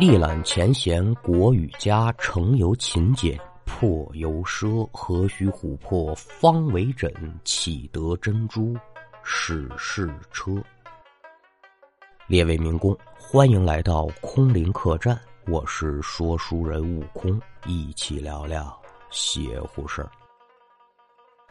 [0.00, 4.88] 历览前贤，国与家，成由勤俭，破由奢。
[4.94, 7.12] 何须琥珀方为枕？
[7.44, 8.74] 岂得珍珠
[9.22, 10.52] 始是车？
[12.26, 18.74] 列位民工，欢迎来到空灵客栈，我是说书人悟空，一起聊聊
[19.10, 20.10] 邪乎事儿。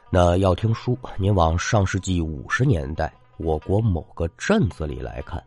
[0.10, 5.40] 那要听书，您往上世纪五十年代我国某个镇子里来看。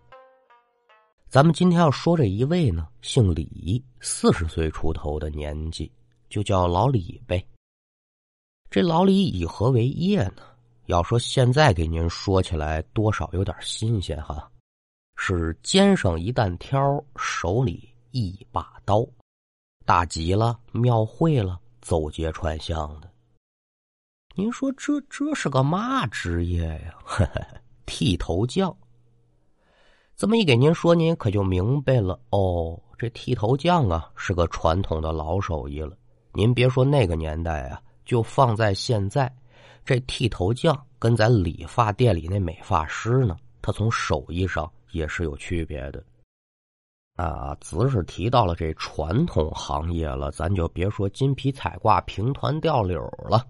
[1.33, 5.91] 咱们今天要说这一位呢，姓李，四十岁出头的年纪，
[6.29, 7.43] 就叫老李呗。
[8.69, 10.43] 这老李以何为业呢？
[10.89, 14.47] 要说现在给您说起来，多少有点新鲜哈。
[15.17, 19.03] 是肩上一担挑，手里一把刀，
[19.87, 23.11] 大吉了，庙会了，走街串巷的。
[24.35, 26.95] 您说这这是个嘛职业呀？
[27.87, 28.77] 剃头匠。
[30.17, 32.81] 这么一给您说，您可就明白了哦。
[32.97, 35.97] 这剃头匠啊，是个传统的老手艺了。
[36.33, 39.35] 您别说那个年代啊，就放在现在，
[39.85, 46.05] 这剃头匠跟咱理发店里那美发师呢，他从手艺上也是有区别的。
[47.17, 53.45] 啊，只是提到了这传统行业了，咱就别说金皮彩挂、平团吊柳了，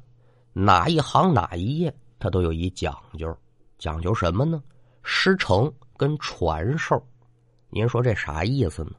[0.54, 3.36] 哪一行哪一业，它都有一讲究。
[3.78, 4.62] 讲究什么呢？
[5.02, 5.72] 师承。
[5.94, 7.00] 跟传授，
[7.68, 8.90] 您说这啥意思呢？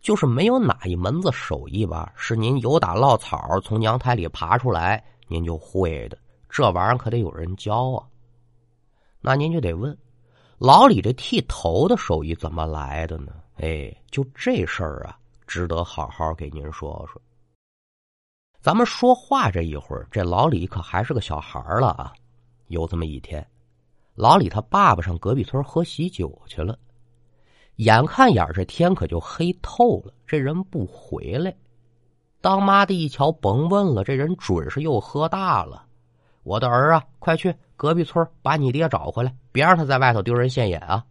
[0.00, 6.18] 就是没有哪一门子手艺吧，是您有打落草从娘胎里爬出来您就会的。
[6.48, 8.02] 这玩意儿可得有人教啊。
[9.20, 9.96] 那您就得问，
[10.58, 13.32] 老李这剃头的手艺怎么来的呢？
[13.58, 15.16] 哎，就这事儿啊，
[15.46, 17.22] 值得好好给您说说。
[18.60, 22.12] 咱们说话这一会儿，这老李可还是个小孩了啊。
[22.66, 23.46] 有这么一天。
[24.16, 26.78] 老李他爸爸上隔壁村喝喜酒去了，
[27.76, 31.54] 眼看眼这天可就黑透了，这人不回来。
[32.40, 35.84] 当妈的一瞧，甭问了，这人准是又喝大了。
[36.44, 41.04] 我的儿啊，快去隔壁村把你爹找回来，别让他在外头丢人现眼啊！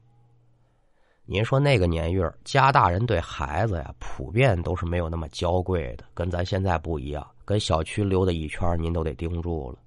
[1.26, 9.78] 您说那个年月，家大人对孩子呀，普遍都是没有那么娇贵的，跟咱现在不一样，跟小区溜达一圈，您都得盯住了。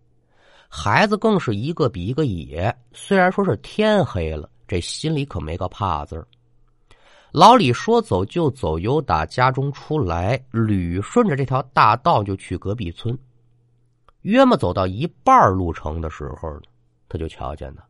[0.69, 6.25] 孩子更是一个比一个野，虽然说是天黑了，这心里可没个怕字。
[7.33, 13.19] 老李说走就走，由打家中出来，捋顺着这条大道就去隔壁村。
[14.23, 16.63] 约么走到一半路程的时候呢，
[17.09, 17.83] 他就瞧见呢，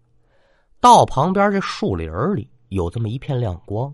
[0.81, 3.93] 道旁边这树林里有这么一片亮光，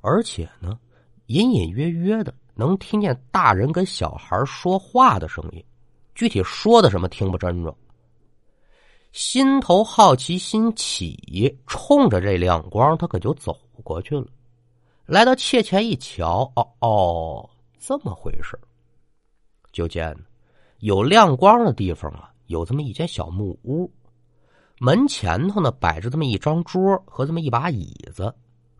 [0.00, 0.78] 而且呢，
[1.26, 5.64] 隐隐约约的能听见大人跟小孩说话的声音，
[6.14, 7.76] 具体说的什么听不真着。
[9.12, 14.26] 心头好奇心起，冲着这亮光，他可就走过去了。
[15.04, 18.58] 来到妾前一瞧，哦哦，这么回事
[19.70, 20.16] 就见
[20.78, 23.90] 有亮光的地方啊，有这么一间小木屋，
[24.78, 28.34] 门前头呢摆着这么一张桌和这么一把椅子，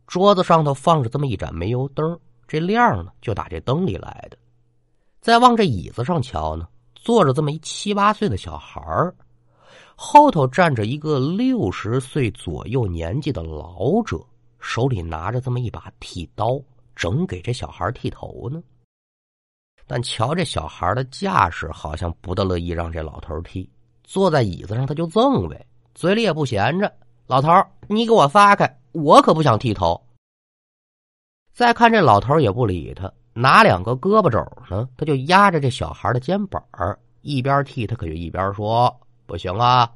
[0.07, 2.19] 桌子上头放着这么一盏煤油灯，
[2.49, 4.39] 这亮呢就打这灯里来的。
[5.21, 9.15] 再往这椅子上瞧呢，坐着这么一七八岁的小孩儿。
[10.05, 14.21] 后头站着一个六十岁左右年纪的老者，
[14.59, 16.61] 手里拿着这么一把剃刀，
[16.97, 18.61] 正给这小孩剃头呢。
[19.87, 23.71] 但瞧这小孩的架势，好像不大乐意让这老头剃。
[24.03, 25.65] 坐在椅子上，他就赠呗，
[25.95, 26.93] 嘴里也不闲着
[27.29, 27.49] ：“老头
[27.87, 29.99] 你给我撒开，我可不想剃头。”
[31.55, 36.61] 再看这老头也不理他，拿两个胳膊肘呢，他就压着这小孩的肩膀，
[37.21, 38.93] 一边剃他可就一边说。
[39.33, 39.91] 不行啊！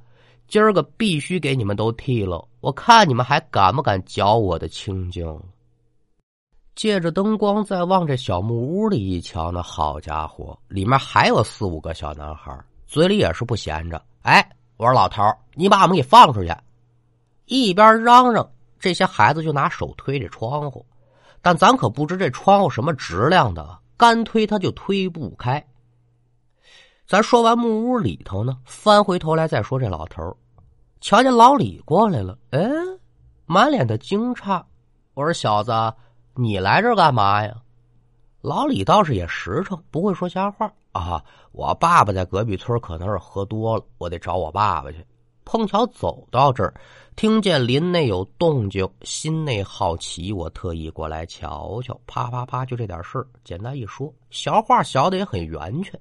[0.48, 5.38] 今儿个必须给你们都剃了，我看你们还敢不敢嚼我的清净？
[6.74, 14.02] 借着灯光再往这小木屋里一瞧，那好家伙，里面还有四五个小男孩，嘴里也是不闲着。
[14.22, 14.42] 哎，
[14.78, 15.22] 我说老头
[15.52, 16.50] 你把我们给放出去！
[17.44, 18.48] 一边嚷嚷，
[18.80, 20.86] 这些孩子就拿手推这窗户，
[21.42, 25.62] 但咱可不知这窗户什么质量的，干推他就推不开。
[27.06, 30.36] 咱说完木屋里头呢，翻回头来再说这老头
[31.00, 32.60] 瞧见老李过来了，哎，
[33.44, 34.60] 满脸的惊诧。
[35.14, 35.72] 我说小子，
[36.34, 37.54] 你来这干嘛呀？
[38.40, 41.22] 老李倒是也实诚，不会说瞎话啊。
[41.52, 45.06] 我爸爸在隔壁村可能是喝多了，我得找我爸爸去。
[45.44, 46.74] 碰巧走到这儿，
[47.14, 51.96] 听见林内有动静，心内好奇，我特意过来瞧瞧。
[52.04, 55.98] 啪啪啪，就这点事，简单一说，小话小的也很圆全。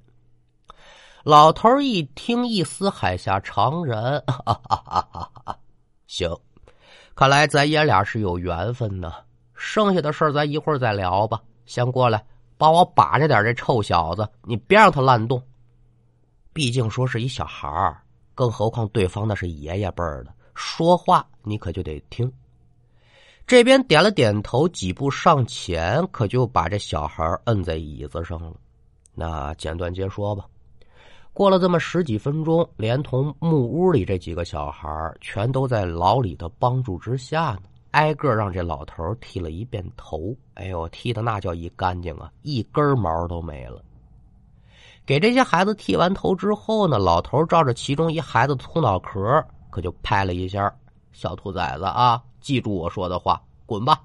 [1.25, 5.57] 老头一听，一丝海下常人，哈哈哈哈哈！
[6.05, 6.29] 行，
[7.15, 9.11] 看来咱爷俩是有缘分呢。
[9.55, 11.41] 剩下的事儿咱一会儿再聊吧。
[11.65, 12.23] 先过来，
[12.59, 15.41] 帮我把着点这臭小子，你别让他乱动。
[16.53, 18.03] 毕竟说是一小孩儿，
[18.35, 22.31] 更何况对方那是爷爷辈儿的，说话你可就得听。
[23.47, 28.53] 这边点了点头，几步上前，可就把这小孩摁在椅子上了。
[29.15, 30.45] 那简短接说吧。
[31.35, 40.33] 过了这么十几分钟，连同木屋里这几个小孩全都在老李的帮助之下呢，挨个让这老头剃了一遍头。
[40.53, 43.83] 哎呦，剃的那叫一干净啊，一根毛都没了。
[45.05, 50.73] 给这些孩子剃完头之后呢，老头照着其中一孩子秃脑壳，可就拍了一下
[51.11, 54.01] ：“小兔崽子啊，记住我说的话，滚吧！”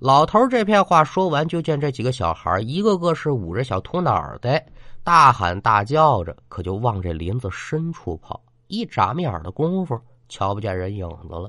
[0.00, 4.66] 老头这片话说完，就见这几个小孩一个个是捂着小秃脑袋。
[5.06, 8.42] 大喊大叫着，可就往这林子深处跑。
[8.66, 9.96] 一眨眼的功夫，
[10.28, 11.48] 瞧不见人影子了。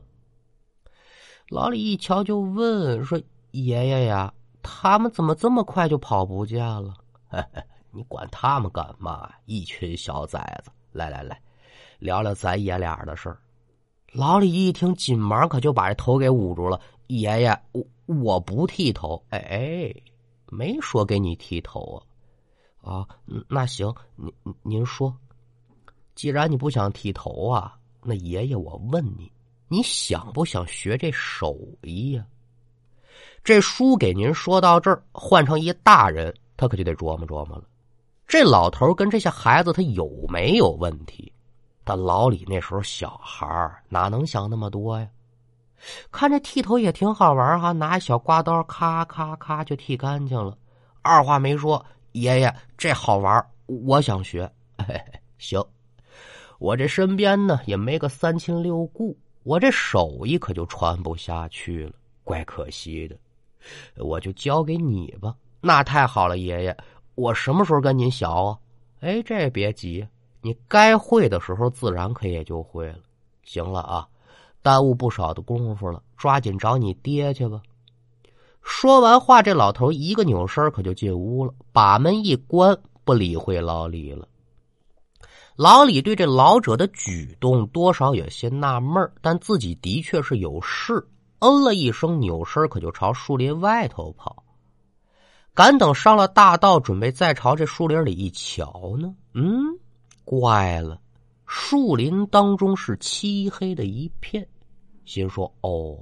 [1.50, 3.19] 老李一瞧，就问说
[3.50, 4.31] ：“爷爷呀，
[4.62, 6.94] 他们怎么这么快就跑不见了
[7.89, 9.27] ？”“你管他们干嘛？
[9.45, 10.69] 一群小崽子！
[10.92, 11.42] 来来来，
[11.98, 13.39] 聊聊咱爷俩的事儿。”
[14.13, 16.80] 老李一听，紧忙可就把这头给捂住了。
[17.07, 19.19] “爷爷，我我不剃头。
[19.33, 19.95] ”“哎哎，
[20.51, 22.06] 没说给你剃头啊。”
[22.88, 23.06] 啊，
[23.50, 25.13] 那行，您您说，
[26.16, 29.30] 既然你不想剃头啊，那爷爷我问你，
[29.68, 32.25] 你想不想学这手艺呀？
[33.44, 37.66] 这书给您说到这儿，换成一大人，他可就得琢磨琢磨了。
[38.25, 41.30] 这老头跟这些孩子，他有没有问题？
[41.83, 45.06] 但老李那时候小孩哪能想那么多呀？
[46.10, 50.57] 看这剃头也挺好玩哈，拿小刮刀，咔咔咔就剃干净了，
[51.01, 51.86] 二话没说。
[52.22, 54.50] 爷爷，这好玩我想学。
[55.38, 55.64] 行，
[56.60, 61.94] 我这身边呢也没个三亲六故，我这手艺可就传不下去了，
[62.24, 63.18] 怪可惜的。
[63.98, 65.36] 我就交给你吧。
[65.62, 66.75] 那太好了，爷爷，
[67.16, 68.58] 我什么时候跟您学啊？
[69.02, 70.08] 哎，这别急，
[70.42, 73.00] 你该会的时候自然可也就会了。
[73.44, 74.08] 行了啊，
[74.62, 77.62] 耽误不少的功夫了，抓紧找你爹去吧。
[78.69, 84.28] 说完话，这老头一个扭身，可就进屋了，把门一关，不理会老李了。
[85.56, 91.08] 老李对这老者的举动多少有些纳闷但自己的确是有事，
[91.40, 94.44] 嗯了一声，扭身可就朝树林外头跑。
[95.54, 99.64] 赶等上了大道，准备再朝这树林里一瞧呢，嗯，
[100.25, 101.00] 怪了，
[101.46, 104.46] 树林当中是漆黑的一片，
[105.06, 105.98] 心说：“哦。”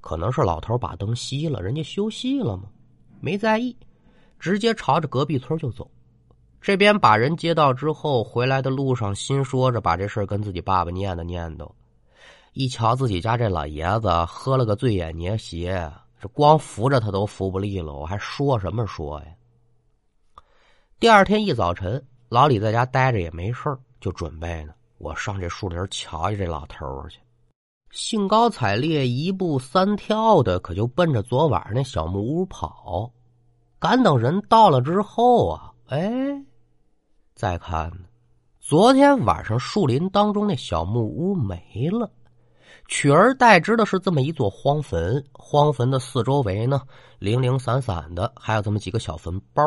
[0.00, 2.64] 可能是老头把灯熄了，人家休息了嘛，
[3.20, 3.76] 没在意，
[4.38, 5.90] 直接朝着隔壁村就走。
[6.60, 11.70] 这边把人接到之后，回来的路上心说着把这事跟自己爸爸念叨念叨。
[12.52, 15.88] 一瞧自己家这老爷子喝了个醉眼捏斜，
[16.20, 19.26] 这光扶着他都扶不利了，我还说什么说呀？
[20.98, 27.20] 第二天一早晨，老李在家待着也没事就准备呢，我上这树林瞧瞧这老头去。
[27.90, 33.10] 兴高采烈，一步三跳的，可就奔着昨晚那小木屋跑。
[33.78, 36.10] 赶等人到了之后啊，哎，
[37.34, 37.90] 再看，
[38.60, 42.10] 昨天晚上树林当中那小木屋没了，
[42.88, 45.24] 取而代之的是这么一座荒坟。
[45.32, 46.82] 荒坟的四周围呢，
[47.18, 49.62] 零零散散的，还有这么几个小坟包。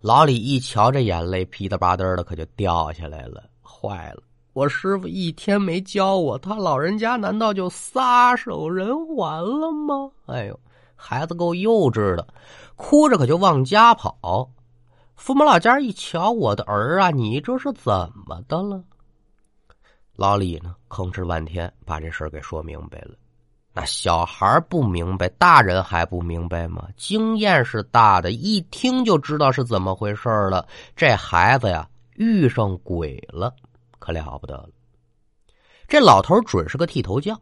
[0.00, 4.22] 老李一瞧，这眼泪噼里啪嗒的，可就掉下来了，坏了。
[4.56, 10.10] 我师傅一天没教我，他老人家难道就撒手人寰了吗？
[10.24, 10.58] 哎呦，
[10.94, 12.26] 孩子够幼稚的，
[12.74, 14.48] 哭着可就往家跑。
[15.14, 17.92] 父母老家一瞧，我的儿啊，你这是怎
[18.26, 18.82] 么的了？
[20.14, 23.10] 老李呢，吭哧半天把这事给说明白了。
[23.74, 26.88] 那小孩不明白，大人还不明白吗？
[26.96, 30.66] 经验是大的，一听就知道是怎么回事了。
[30.96, 33.54] 这孩子呀，遇上鬼了。
[34.06, 34.68] 可了不得了，
[35.88, 37.36] 这老头准是个剃头匠，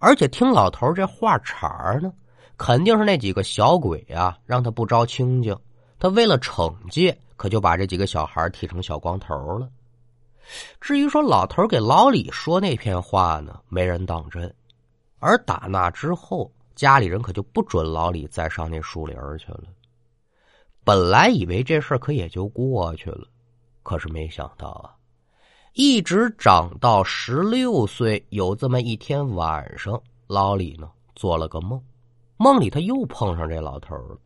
[0.00, 2.12] 而且听老头这话茬儿呢，
[2.56, 5.56] 肯定是那几个小鬼啊让他不招清净，
[5.96, 9.70] 他为了惩戒，可就把这几个小孩剃成小光头了。
[10.80, 14.52] 至于说老头给老李说那篇话呢，没人当真。
[15.20, 19.62] 而打那之后，家里人可就不准老李再上那树林去了。
[20.82, 23.28] 本来以为这事可也就过去了，
[23.84, 24.97] 可是没想到啊。
[25.80, 31.80] 一直长到十六岁，有这么一天晚上，老李呢做了个梦，
[32.36, 34.18] 梦里他又碰上这老头了，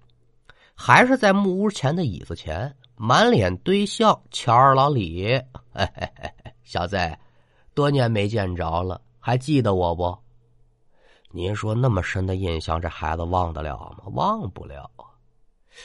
[0.75, 5.39] 还是在木屋前的椅子前，满脸堆笑，瞧着老李，
[6.65, 6.97] 小子，
[7.75, 10.17] 多年没见着了，还记得我不？
[11.33, 14.05] 您说那么深的印象，这孩子忘得了吗？
[14.15, 15.05] 忘不了啊。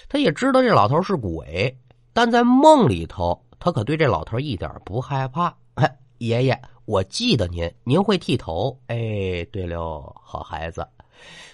[0.08, 1.78] 他也知道这老头是鬼，
[2.14, 5.56] 但在梦里头，他可对这老头一点不害怕。
[5.76, 8.80] 哎，爷爷，我记得您，您会剃头。
[8.88, 10.88] 哎，对了，好孩子，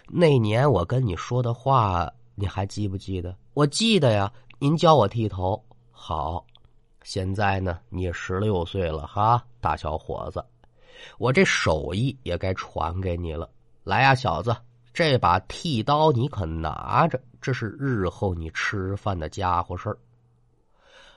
[0.08, 3.36] 那年我跟你说的话，你还记不记得？
[3.54, 5.62] 我记得呀，您教我剃头。
[5.92, 6.46] 好，
[7.04, 10.44] 现在呢，你十六岁了哈，大小伙子，
[11.18, 13.50] 我这手艺也该传给你了。
[13.84, 14.56] 来呀，小子，
[14.94, 19.98] 这把剃刀你可拿着，这是日后你吃饭的家伙事儿。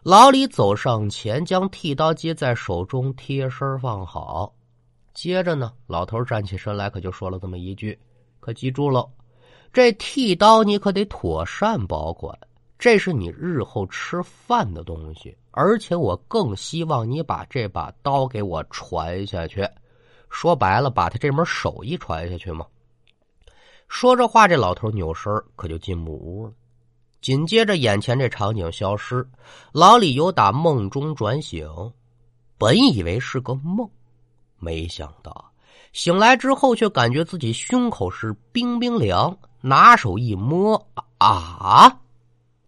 [0.09, 4.55] 老李走上前，将剃刀接在手中，贴身放好。
[5.13, 7.99] 接着呢，老头站起身来，可就说了这么一句
[8.39, 9.11] ：“可记住喽，
[9.73, 12.39] 这剃刀你可得妥善保管，
[12.79, 15.37] 这是你日后吃饭的东西。
[15.51, 19.69] 而且我更希望你把这把刀给我传下去。”
[20.31, 22.65] 说白了，把他这门手艺传下去嘛。
[23.89, 26.53] 说着话，这老头扭身可就进木屋了。
[27.21, 29.27] 紧接着，眼前这场景消失，
[29.73, 31.69] 老李由打梦中转醒。
[32.59, 33.89] 本以为是个梦，
[34.59, 35.53] 没想到
[35.93, 39.37] 醒来之后，却感觉自己胸口是冰冰凉。
[39.63, 40.81] 拿手一摸，
[41.19, 41.99] 啊，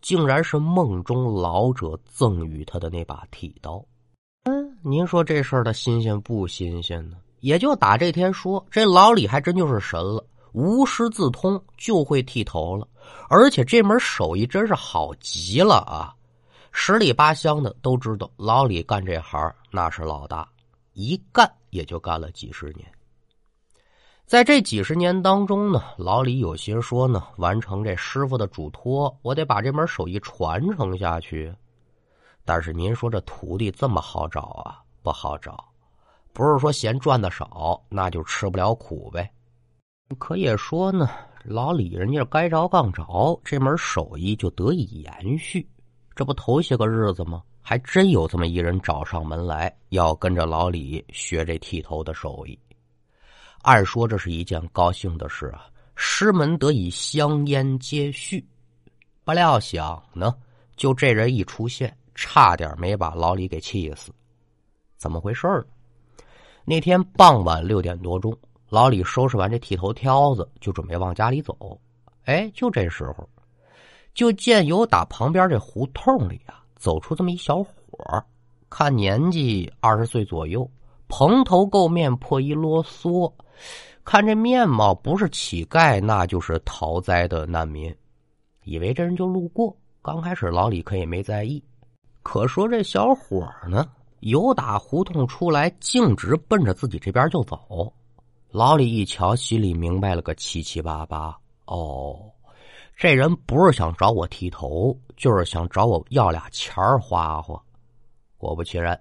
[0.02, 3.84] 竟然是梦中老者赠予他的那把剃刀。
[4.44, 7.16] 嗯，您说这事儿的新鲜不新鲜呢？
[7.38, 10.24] 也就打这天说，这老李还真就是神了，
[10.58, 12.88] 无师自通就会剃头了，
[13.28, 16.12] 而且这门手艺真是好极了啊！
[16.72, 20.48] 十里八乡的都知道老李干这行那是老大，
[20.94, 22.84] 一干也就干了几十年。
[24.26, 31.54] 在这几十年当中呢，老李有心说呢，完成这师傅的嘱托，我得把这门手艺传承下去。
[32.44, 34.82] 但是您说这徒弟这么好找啊？
[35.04, 35.64] 不好找。
[36.32, 39.30] 不是说嫌赚的少，那就吃不了苦呗。
[40.16, 41.10] 可也说呢，
[41.44, 45.68] 老李人家该着刚着，这门手艺就得以延续。
[46.16, 47.42] 这不头些个日子吗？
[47.60, 52.58] 还真有这么一人找上门来，要跟着老李学这剃头的手艺。
[53.60, 58.42] 按说这是一件高兴的事啊，师门得以香烟接续。
[59.24, 60.34] 不料想呢，
[60.74, 64.10] 就这人一出现，差点没把老李给气死。
[64.96, 65.64] 怎么回事呢？
[66.64, 68.36] 那天傍晚六点多钟，
[68.68, 71.56] 老李收拾完这剃头挑子，就准备往家里走。
[72.24, 73.26] 哎，就这时候，
[74.12, 77.72] 就见有打旁边这胡同里啊，走出这么一小伙
[78.68, 80.70] 看年纪二十岁左右，
[81.08, 83.32] 蓬头垢面，破衣啰嗦，
[84.04, 87.94] 看这面貌不是乞丐，那就是逃灾的难民。
[88.64, 91.64] 以为这人就路过，刚开始老李可也没在意。
[92.22, 93.88] 可说这小伙呢？
[94.20, 97.90] 由打胡同出来，径直奔着自己这边就走。
[98.50, 101.36] 老李一瞧，心里明白了个七七八八。
[101.66, 102.18] 哦，
[102.96, 107.62] 这人不是想找我剃头，就是想找我要俩钱儿花花。
[108.38, 108.98] 果不其然，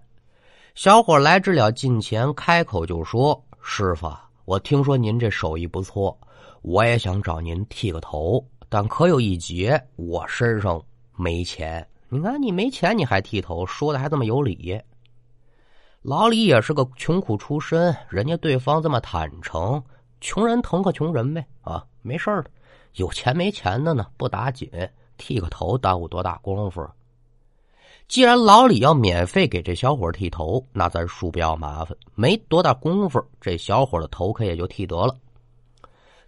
[0.75, 4.11] 小伙来至了近前，开口就说：“师傅，
[4.43, 6.17] 我听说您这手艺不错，
[6.61, 10.83] 我也想找您剃个头，但可有一劫，我身上
[11.15, 11.87] 没钱。
[12.09, 14.77] 你看你没钱，你还剃头，说的还这么有理。”
[16.07, 19.83] 老李也是个穷苦出身，人家对方这么坦诚，
[20.21, 22.45] 穷人疼个穷人呗啊，没事的。
[22.93, 24.71] 有钱没钱的呢，不打紧，
[25.17, 26.89] 剃个头耽误多大功夫？
[28.07, 35.13] 既然老李要免费给这小伙剃头，那咱恕不要麻烦，没多大功夫，这小伙的头可也就剃得了。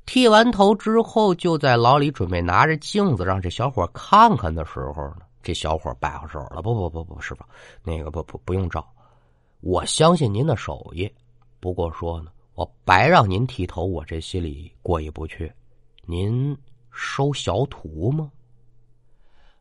[0.06, 7.46] 剃完头之后，就在老李准备拿着镜子让这小伙看看的时候呢，这小伙摆好手了，不不不不，师傅，
[7.82, 8.86] 那个不不不用照。
[9.62, 11.12] 我相信您的手艺，
[11.60, 15.52] 不过说呢，我白让您剃头，我这心里过意不去。
[16.06, 16.58] 您
[16.92, 18.32] 收小徒吗？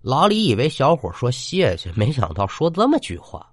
[0.01, 3.45] 老李以为小伙说谢谢，没想到说这么句话。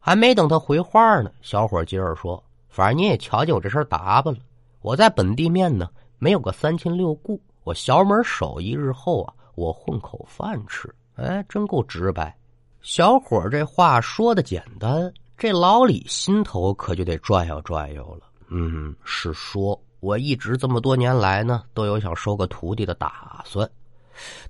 [0.00, 4.40] 还没等他回话呢，小伙接着说：“反正您也瞧见我这身打扮了，
[4.80, 10.92] 我在本地面呢，没有个三亲六故，我小门手艺，日后啊，我混口饭吃。
[11.14, 12.36] 哎，真够直白。
[12.80, 18.26] 小伙这话说的简单。”这老李心头可就得转悠转悠了。
[18.48, 23.70] 嗯，是说，我一直这么多年来呢，都有想收个徒弟的打算，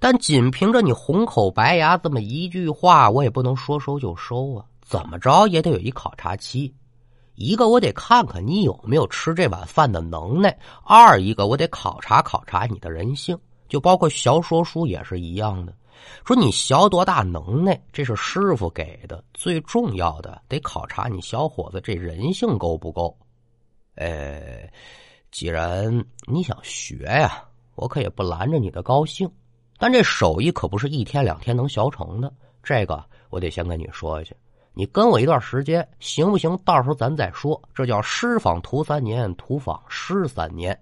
[0.01, 4.65] 但仅凭着你红口白牙这么一句话，我也不能说收就收啊。
[4.81, 6.75] 怎么着也得有一考察期，
[7.35, 10.51] 一个我得看看你有没有吃这碗饭的能耐；
[10.85, 15.75] 二一个我得考察考察你的人性，就包括小说书也是一样的。
[16.25, 19.23] 说你学多大能耐，这是师傅给的。
[19.33, 23.17] 最重要的得考察你小伙子这人性够不够。
[23.95, 24.69] 呃，
[25.31, 27.43] 既然你想学呀，
[27.75, 29.31] 我可也不拦着你的高兴。
[29.79, 34.35] 但这手艺可不是一天两天能学成的，这个我得先跟你说一下。
[34.75, 36.57] 你跟我一段时间行不行？
[36.65, 37.61] 到时候咱再说。
[37.75, 40.79] 这叫师访徒三年，徒访师三年。